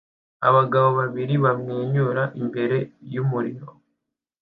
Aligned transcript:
Abagabo 0.47 0.89
babiri 0.99 1.33
bamwenyura 1.43 2.23
imbere 2.41 2.77
yumuriro 3.13 3.67